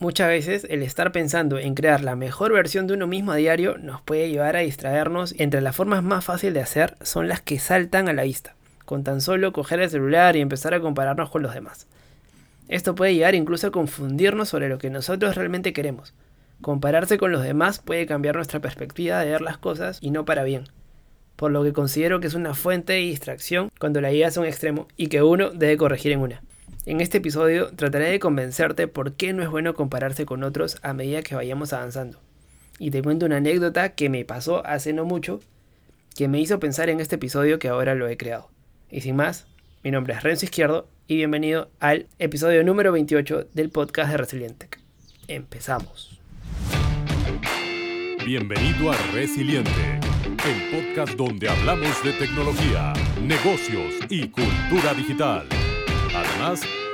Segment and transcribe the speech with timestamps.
[0.00, 3.78] Muchas veces el estar pensando en crear la mejor versión de uno mismo a diario
[3.78, 5.34] nos puede llevar a distraernos.
[5.38, 9.02] Entre las formas más fáciles de hacer son las que saltan a la vista, con
[9.02, 11.88] tan solo coger el celular y empezar a compararnos con los demás.
[12.68, 16.14] Esto puede llegar incluso a confundirnos sobre lo que nosotros realmente queremos.
[16.60, 20.44] Compararse con los demás puede cambiar nuestra perspectiva de ver las cosas y no para
[20.44, 20.68] bien.
[21.34, 24.46] Por lo que considero que es una fuente de distracción cuando la llevas a un
[24.46, 26.42] extremo y que uno debe corregir en una.
[26.88, 30.94] En este episodio trataré de convencerte por qué no es bueno compararse con otros a
[30.94, 32.18] medida que vayamos avanzando.
[32.78, 35.40] Y te cuento una anécdota que me pasó hace no mucho,
[36.16, 38.48] que me hizo pensar en este episodio que ahora lo he creado.
[38.90, 39.46] Y sin más,
[39.84, 44.80] mi nombre es Renzo Izquierdo y bienvenido al episodio número 28 del podcast de Resilientec.
[45.26, 46.18] Empezamos.
[48.24, 50.00] Bienvenido a Resiliente,
[50.46, 55.46] el podcast donde hablamos de tecnología, negocios y cultura digital.
[56.14, 56.62] Además,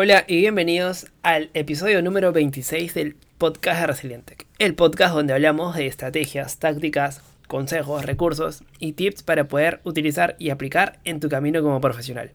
[0.00, 5.74] Hola y bienvenidos al episodio número 26 del podcast de Resilientec, el podcast donde hablamos
[5.74, 11.64] de estrategias, tácticas, consejos, recursos y tips para poder utilizar y aplicar en tu camino
[11.64, 12.30] como profesional,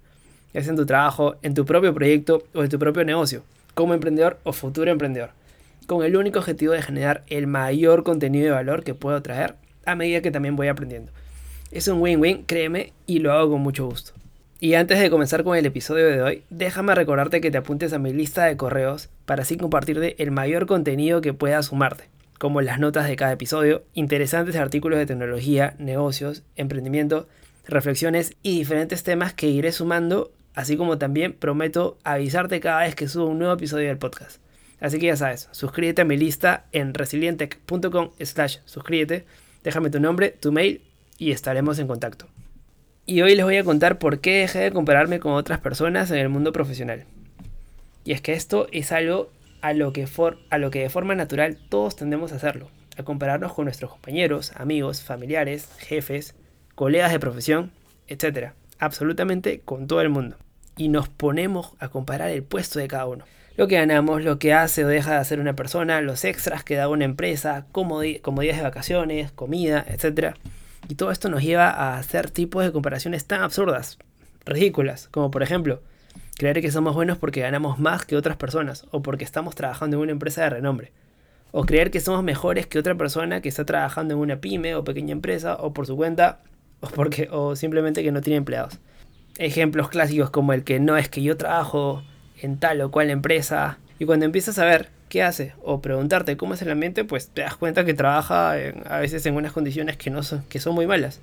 [0.52, 4.40] sea en tu trabajo, en tu propio proyecto o en tu propio negocio, como emprendedor
[4.44, 5.30] o futuro emprendedor,
[5.88, 9.96] con el único objetivo de generar el mayor contenido de valor que puedo traer a
[9.96, 11.14] medida que también voy aprendiendo.
[11.72, 14.12] Es un win-win, créeme, y lo hago con mucho gusto.
[14.64, 18.00] Y antes de comenzar con el episodio de hoy, déjame recordarte que te apuntes a
[18.00, 22.06] mi lista de correos para así compartirte el mayor contenido que pueda sumarte,
[22.40, 27.28] como las notas de cada episodio, interesantes artículos de tecnología, negocios, emprendimiento,
[27.68, 33.10] reflexiones y diferentes temas que iré sumando, así como también prometo avisarte cada vez que
[33.10, 34.40] subo un nuevo episodio del podcast.
[34.80, 39.26] Así que ya sabes, suscríbete a mi lista en resilientec.com slash suscríbete,
[39.62, 40.82] déjame tu nombre, tu mail
[41.18, 42.33] y estaremos en contacto.
[43.06, 46.20] Y hoy les voy a contar por qué dejé de compararme con otras personas en
[46.20, 47.04] el mundo profesional.
[48.06, 50.08] Y es que esto es algo a lo que,
[50.50, 54.54] a lo que de forma natural todos tendemos a hacerlo, a compararnos con nuestros compañeros,
[54.56, 56.34] amigos, familiares, jefes,
[56.76, 57.72] colegas de profesión,
[58.08, 58.52] etc.
[58.80, 60.38] Absolutamente con todo el mundo.
[60.78, 63.26] Y nos ponemos a comparar el puesto de cada uno.
[63.58, 66.76] Lo que ganamos, lo que hace o deja de hacer una persona, los extras que
[66.76, 70.38] da una empresa, comodidades de vacaciones, comida, etc.
[70.90, 73.98] Y todo esto nos lleva a hacer tipos de comparaciones tan absurdas,
[74.46, 75.82] ridículas, como por ejemplo,
[76.38, 80.04] creer que somos buenos porque ganamos más que otras personas o porque estamos trabajando en
[80.04, 80.92] una empresa de renombre.
[81.52, 84.84] O creer que somos mejores que otra persona que está trabajando en una pyme o
[84.84, 86.40] pequeña empresa o por su cuenta
[86.80, 88.80] o, porque, o simplemente que no tiene empleados.
[89.38, 92.04] Ejemplos clásicos como el que no es que yo trabajo
[92.42, 96.56] en tal o cual empresa y cuando empiezas a ver qué hace o preguntarte cómo
[96.56, 100.10] es el ambiente, pues te das cuenta que trabaja a veces en unas condiciones que,
[100.10, 101.20] no son, que son muy malas,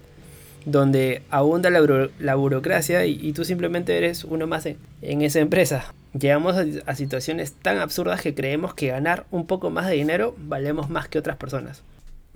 [0.64, 4.78] donde abunda la, burocracia y, tú simplemente eres uno más en,
[5.22, 5.92] esa empresa.
[6.16, 6.54] Llegamos
[6.86, 11.08] a, situaciones tan absurdas que creemos que ganar un poco más de dinero valemos más
[11.08, 11.82] que otras personas.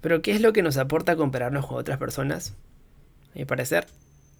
[0.00, 2.54] Pero ¿qué es lo que nos aporta compararnos con otras personas?
[3.32, 3.86] A mi parecer,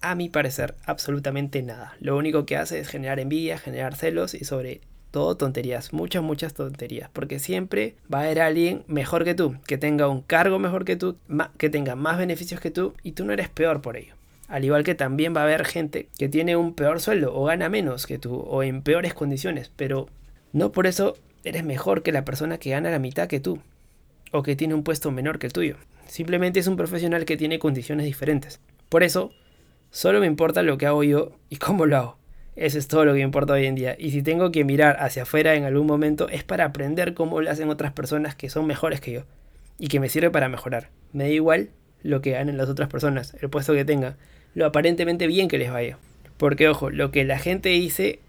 [0.01, 1.95] a mi parecer, absolutamente nada.
[2.01, 4.81] Lo único que hace es generar envidia, generar celos y sobre
[5.15, 9.77] todo tonterías, muchas, muchas tonterías, porque siempre va a haber alguien mejor que tú, que
[9.77, 11.15] tenga un cargo mejor que tú,
[11.57, 14.13] que tenga más beneficios que tú y tú no eres peor por ello.
[14.49, 17.69] Al igual que también va a haber gente que tiene un peor sueldo o gana
[17.69, 20.09] menos que tú o en peores condiciones, pero
[20.51, 21.15] no por eso
[21.45, 23.61] eres mejor que la persona que gana la mitad que tú
[24.33, 25.77] o que tiene un puesto menor que el tuyo.
[26.07, 28.59] Simplemente es un profesional que tiene condiciones diferentes.
[28.89, 29.31] Por eso,
[29.91, 32.24] solo me importa lo que hago yo y cómo lo hago.
[32.55, 33.95] Eso es todo lo que importa hoy en día.
[33.99, 37.51] Y si tengo que mirar hacia afuera en algún momento es para aprender cómo lo
[37.51, 39.23] hacen otras personas que son mejores que yo.
[39.77, 40.89] Y que me sirve para mejorar.
[41.11, 41.69] Me da igual
[42.01, 44.15] lo que ganen las otras personas, el puesto que tenga,
[44.53, 45.97] lo aparentemente bien que les vaya.
[46.37, 48.19] Porque ojo, lo que la gente dice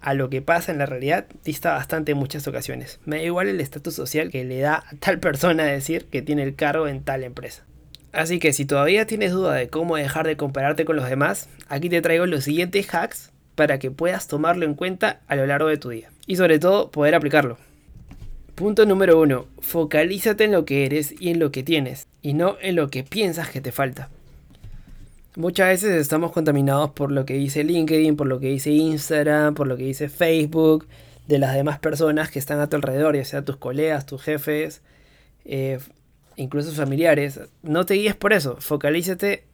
[0.00, 2.98] a lo que pasa en la realidad dista bastante en muchas ocasiones.
[3.04, 6.42] Me da igual el estatus social que le da a tal persona decir que tiene
[6.42, 7.64] el cargo en tal empresa.
[8.12, 11.88] Así que si todavía tienes duda de cómo dejar de compararte con los demás, aquí
[11.88, 13.31] te traigo los siguientes hacks
[13.62, 16.10] para que puedas tomarlo en cuenta a lo largo de tu día.
[16.26, 17.58] Y sobre todo, poder aplicarlo.
[18.56, 22.56] Punto número uno, focalízate en lo que eres y en lo que tienes, y no
[22.60, 24.08] en lo que piensas que te falta.
[25.36, 29.68] Muchas veces estamos contaminados por lo que dice LinkedIn, por lo que dice Instagram, por
[29.68, 30.88] lo que dice Facebook,
[31.28, 34.82] de las demás personas que están a tu alrededor, ya sea tus colegas, tus jefes,
[35.44, 35.78] eh,
[36.34, 39.44] incluso familiares, no te guíes por eso, focalízate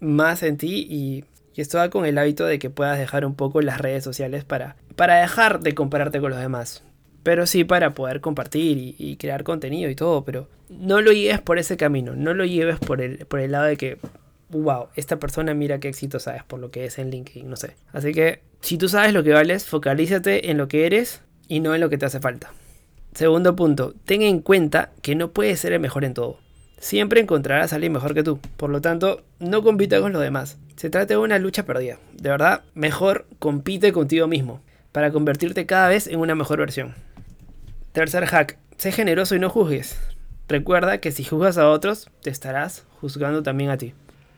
[0.00, 1.24] más en ti y,
[1.62, 4.76] esto va con el hábito de que puedas dejar un poco las redes sociales para,
[4.96, 6.84] para dejar de compararte con los demás.
[7.22, 11.58] Pero sí para poder compartir y, crear contenido y todo, pero no lo lleves por
[11.58, 13.98] ese camino, no lo lleves por el, por el lado de que,
[14.50, 17.76] wow, esta persona mira qué éxito sabes por lo que es en LinkedIn, no sé.
[17.92, 21.74] Así que si tú sabes lo que vales, focalízate en lo que eres y no
[21.74, 22.52] en lo que te hace falta.
[23.14, 26.38] Segundo punto, ten en cuenta que no puedes ser el mejor en todo.
[26.80, 28.38] Siempre encontrarás a alguien mejor que tú.
[28.56, 30.58] Por lo tanto, no compita con los demás.
[30.76, 31.98] Se trata de una lucha perdida.
[32.12, 34.60] De verdad, mejor compite contigo mismo
[34.92, 36.94] para convertirte cada vez en una mejor versión.
[37.92, 39.98] Tercer hack, sé generoso y no juzgues.
[40.48, 43.92] Recuerda que si juzgas a otros, te estarás juzgando también a ti.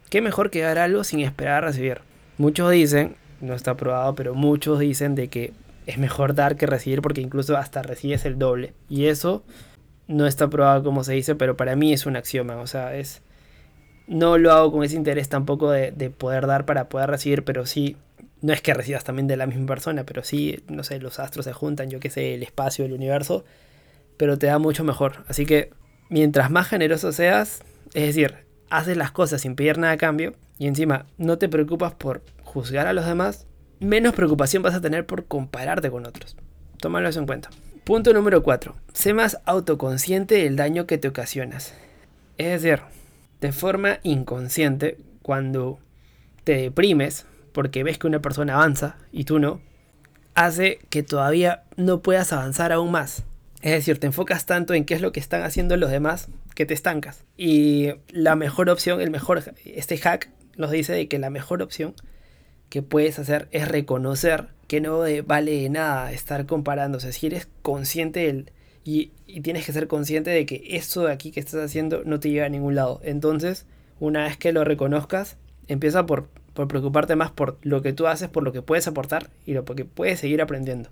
[0.09, 2.01] ¿Qué mejor que dar algo sin esperar a recibir?
[2.39, 5.53] Muchos dicen, no está probado, pero muchos dicen de que
[5.87, 8.73] es mejor dar que recibir porque incluso hasta recibes el doble.
[8.89, 9.45] Y eso
[10.11, 12.57] no está probado como se dice, pero para mí es un axioma.
[12.57, 13.23] O sea, es.
[14.09, 17.97] No lo hago con ese interés tampoco de, poder dar para poder recibir, pero sí.
[18.43, 21.45] No es que recibas también de la misma persona, pero sí, no sé, los astros
[21.45, 23.45] se juntan, yo qué sé, el espacio, el universo,
[24.17, 25.25] pero te da mucho mejor.
[25.29, 25.71] Así que
[26.09, 30.69] mientras más generoso seas, es decir, haces las cosas sin pedir nada a cambio y
[30.69, 33.47] encima no te preocupas por juzgar a los demás,
[33.79, 36.35] menos preocupación vas a tener por compararte con otros.
[36.79, 37.51] Tómalo eso en cuenta.
[37.91, 38.77] Punto número 4.
[38.93, 41.75] Sé más autoconsciente del daño que te ocasionas.
[42.39, 42.83] Es decir,
[43.41, 45.81] de forma inconsciente, cuando
[46.45, 49.61] te deprimes porque ves que una persona avanza y tú no,
[50.37, 53.25] hace que todavía no puedas avanzar aún más.
[53.61, 56.67] Es decir, te enfocas tanto en qué es lo que están haciendo los demás que
[56.67, 57.25] te estancas.
[57.37, 61.97] Y la mejor opción, el mejor, este hack nos dice de que la mejor opción
[62.71, 67.13] que puedes hacer es reconocer que no vale nada estar comparándose.
[67.13, 68.53] Si eres consciente del,
[68.85, 69.11] y,
[69.43, 72.47] tienes que ser consciente de que esto de aquí que estás haciendo no te lleva
[72.47, 73.01] a ningún lado.
[73.03, 73.67] Entonces,
[73.99, 75.37] una vez que lo reconozcas,
[75.69, 79.29] empieza por, por preocuparte más por lo que tú haces, por lo que puedes aportar
[79.45, 80.89] y lo que puedes seguir aprendiendo.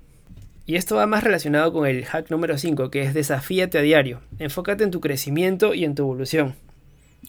[0.66, 4.20] Y esto va más relacionado con el hack número 5, que es desafíate a diario.
[4.38, 6.56] Enfócate en tu crecimiento y en tu evolución.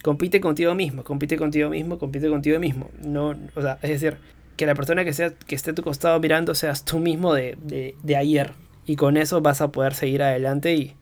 [0.02, 2.90] Compite contigo mismo, compite contigo mismo, compite contigo mismo.
[3.02, 4.18] No, o sea, es decir,
[4.60, 7.96] que la persona que, sea, que esté a tu costado mirando seas tú mismo de,
[8.14, 8.52] ayer.
[8.84, 10.96] Y con eso vas a poder seguir adelante y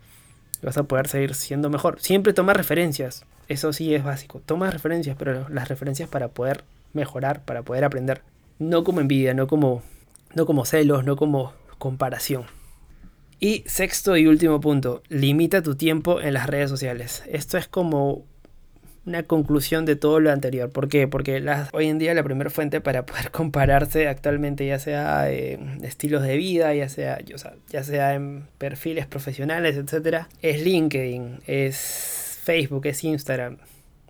[0.62, 2.00] vas a poder seguir siendo mejor.
[2.00, 3.24] Siempre toma referencias.
[3.48, 4.40] Eso sí es básico.
[4.46, 6.62] Toma referencias, pero las referencias para poder
[6.92, 8.22] mejorar, para poder aprender.
[8.60, 9.82] No como envidia, no como,
[10.36, 12.44] no como celos, no como comparación.
[13.40, 17.24] Y sexto y último punto, limita tu tiempo en las redes sociales.
[17.26, 18.24] Esto es como
[19.08, 20.70] una conclusión de todo lo anterior.
[20.70, 21.08] ¿Por qué?
[21.08, 26.22] Porque hoy en día la primera fuente para poder compararse actualmente, ya sea en estilos
[26.22, 27.18] de vida, ya sea,
[27.68, 33.58] ya sea en perfiles profesionales, etcétera, es LinkedIn, es Facebook, es Instagram.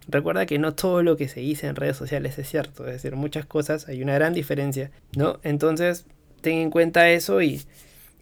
[0.09, 3.15] Recuerda que no todo lo que se dice en redes sociales es cierto, es decir,
[3.15, 5.39] muchas cosas hay una gran diferencia, ¿no?
[5.43, 6.07] Entonces,
[6.41, 7.63] ten en cuenta eso y,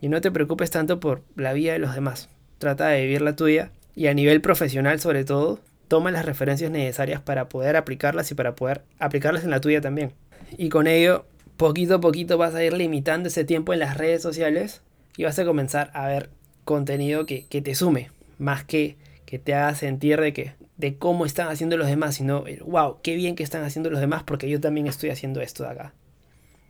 [0.00, 2.28] y no te preocupes tanto por la vida de los demás.
[2.58, 7.20] Trata de vivir la tuya y a nivel profesional sobre todo, toma las referencias necesarias
[7.20, 10.12] para poder aplicarlas y para poder aplicarlas en la tuya también.
[10.56, 14.22] Y con ello, poquito a poquito vas a ir limitando ese tiempo en las redes
[14.22, 14.82] sociales
[15.16, 16.30] y vas a comenzar a ver
[16.64, 18.96] contenido que, te sume, más que
[19.26, 23.16] que te haga sentir de que de cómo están haciendo los demás, sino wow, qué
[23.16, 25.94] bien que están haciendo los demás porque yo también estoy haciendo esto de acá.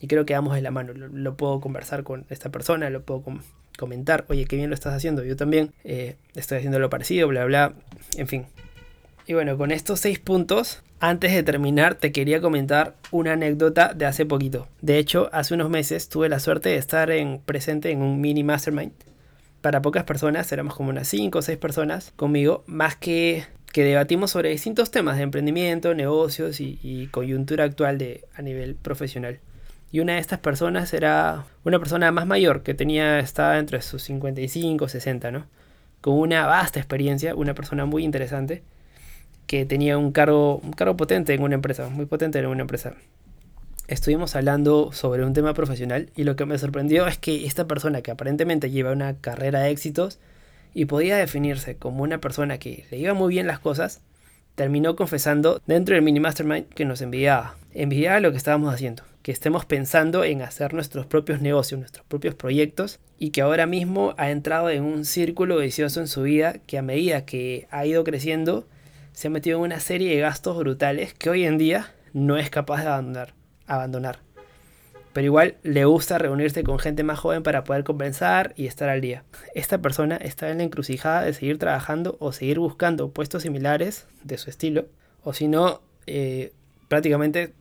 [0.01, 3.25] Y creo que vamos de la mano, lo, puedo conversar con esta persona, lo puedo
[3.79, 7.45] comentar, oye, qué bien lo estás haciendo, yo también eh, estoy haciendo lo parecido, bla,
[7.45, 7.75] bla,
[8.17, 8.47] en fin,
[9.27, 14.07] y bueno, con estos seis puntos, antes de terminar, te quería comentar una anécdota de
[14.07, 14.69] hace poquito.
[14.83, 18.45] De hecho, hace unos meses tuve la suerte de estar en, presente en un mini
[18.45, 18.93] mastermind.
[19.63, 24.31] Para pocas personas, éramos como unas 5 o 6 personas conmigo, más que, que debatimos
[24.31, 29.41] sobre distintos temas de emprendimiento, negocios y, coyuntura actual de, a nivel profesional.
[29.91, 34.03] Y una de estas personas era una persona más mayor, que tenía, estaba entre sus
[34.05, 35.47] 55, 60, ¿no?
[36.01, 38.63] Con una vasta experiencia, una persona muy interesante
[39.47, 42.95] que tenía un cargo, un potente en una empresa, muy potente en una empresa.
[43.89, 48.03] Estuvimos hablando sobre un tema profesional y lo que me sorprendió es que esta persona
[48.03, 50.19] que aparentemente lleva una carrera de éxitos
[50.75, 54.01] y podía definirse como una persona que le iba muy bien las cosas,
[54.57, 57.57] terminó confesando dentro del mini mastermind que nos enviaba.
[57.73, 62.35] Enviaba lo que estábamos haciendo, que estemos pensando en hacer nuestros propios negocios, nuestros propios
[62.35, 66.79] proyectos y que ahora mismo ha entrado en un círculo vicioso en su vida que
[66.79, 68.67] a medida que ha ido creciendo
[69.17, 72.51] se ha metido en una serie de gastos brutales que hoy en día no es
[72.51, 73.33] capaz de abandonar.
[73.67, 74.19] abandonar.
[75.15, 79.01] pero igual le gusta reunirse con gente más joven para poder compensar y estar al
[79.01, 79.25] día.
[79.55, 84.37] Esta persona está en la encrucijada de seguir trabajando o seguir buscando puestos similares de
[84.37, 84.85] su estilo,
[85.25, 86.53] o si no, eh,
[86.89, 87.55] prácticamente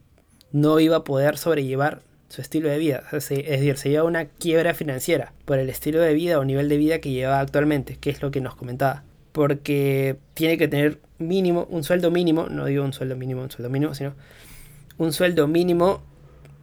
[0.51, 3.03] no iba a poder sobrellevar su estilo de vida.
[3.13, 6.75] es decir, se lleva una quiebra financiera por el estilo de vida o nivel de
[6.75, 9.05] vida que lleva actualmente, que es lo que nos comentaba.
[9.35, 13.69] Porque tiene que tener mínimo, un sueldo mínimo, no digo un sueldo mínimo, un sueldo
[13.69, 14.13] mínimo, sino
[14.97, 16.01] un sueldo mínimo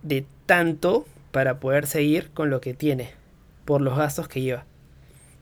[0.03, 3.11] de tanto para poder seguir con lo que tiene,
[3.67, 4.65] por los gastos que lleva.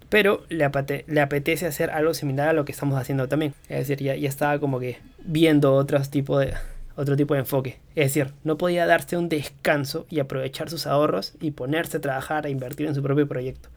[0.09, 3.55] Pero le, apetece hacer algo similar a lo que estamos haciendo también.
[3.69, 6.55] Es decir, ya, estaba como que viendo otros tipo de,
[6.97, 7.79] otro tipo de enfoque.
[7.95, 12.45] Es decir, no podía darse un descanso y aprovechar sus ahorros y ponerse a trabajar
[12.47, 13.69] e invertir en su propio proyecto.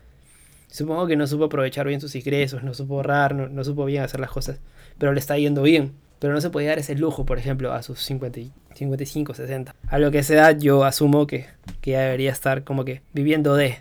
[0.73, 4.19] Supongo que no supo aprovechar bien sus ingresos, no supo ahorrar, no, supo bien hacer
[4.19, 4.59] las cosas,
[4.97, 5.91] pero le está yendo bien.
[6.17, 8.39] Pero no se podía dar ese lujo, por ejemplo, a sus 50,
[8.73, 9.75] 55, 60.
[9.87, 11.45] A lo que edad yo asumo que,
[11.81, 13.77] que ya debería estar como que viviendo de,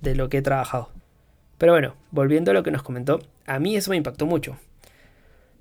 [0.00, 0.90] de lo que he trabajado.
[1.58, 4.58] Pero bueno, volviendo a lo que nos comentó, a mí eso me impactó mucho.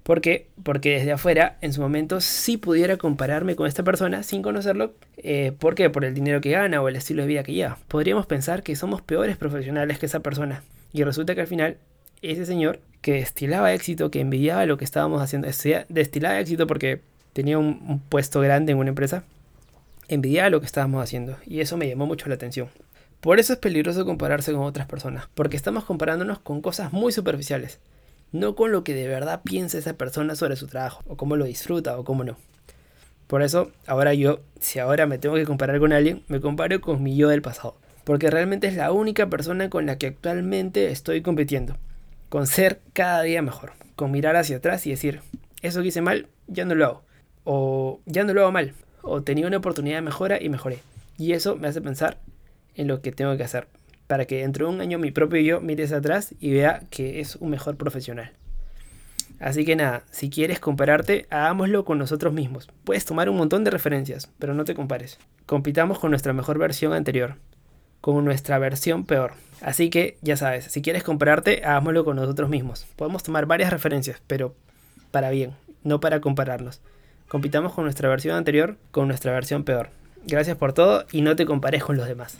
[0.06, 0.50] ¿Por qué?
[0.62, 4.94] Porque desde afuera, en su momento, sí pudiera compararme con esta persona sin conocerlo.
[5.18, 5.90] Eh, ¿Por qué?
[5.90, 7.80] Por el dinero que gana o el estilo de vida que lleva.
[7.88, 10.62] Podríamos pensar que somos peores profesionales que esa persona.
[10.94, 11.78] Y resulta que al final,
[12.22, 15.48] ese señor que destilaba éxito, que envidiaba lo que estábamos haciendo,
[15.90, 17.02] destilaba éxito porque
[17.34, 19.24] tenía un, un puesto grande en una empresa,
[20.08, 21.36] envidiaba lo que estábamos haciendo.
[21.48, 22.70] Y eso me llamó mucho la atención.
[23.22, 27.80] Por eso es peligroso compararse con otras personas, porque estamos comparándonos con cosas muy superficiales
[28.32, 31.46] no con lo que de verdad piensa esa persona sobre su trabajo, o cómo lo
[31.46, 32.38] disfruta, o cómo no.
[33.28, 37.02] Por eso, ahora yo, si ahora me tengo que comparar con alguien, me comparo con
[37.02, 41.22] mi yo del pasado, porque realmente es la única persona con la que actualmente estoy
[41.22, 41.78] compitiendo,
[42.30, 45.22] con ser cada día mejor, con mirar hacia atrás y decir,
[45.62, 47.04] eso que hice mal, ya no lo hago,
[47.44, 50.80] o ya no lo hago mal, o tenía una oportunidad de mejora y mejoré.
[51.18, 52.20] Y eso me hace pensar
[52.76, 53.68] en lo que tengo que hacer
[54.08, 57.20] para que dentro de un año mi propio yo mire hacia atrás y vea que
[57.20, 58.32] es un mejor profesional.
[59.40, 62.70] Así que nada, si quieres compararte, hagámoslo con nosotros mismos.
[62.84, 65.20] Puedes tomar un montón de referencias, pero no te compares.
[65.46, 67.36] Compitamos con nuestra mejor versión anterior,
[68.02, 69.34] con nuestra versión peor.
[69.62, 72.86] Así que ya sabes, si quieres compararte, hagámoslo con nosotros mismos.
[72.96, 74.56] Podemos tomar varias referencias, pero
[75.12, 76.82] para bien, no para compararnos.
[77.28, 79.90] Compitamos con nuestra versión anterior, con nuestra versión peor.
[80.26, 82.40] Gracias por todo y no te compares con los demás.